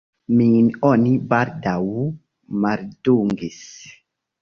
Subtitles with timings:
[0.37, 1.77] Min oni baldaŭ
[2.67, 3.65] maldungis.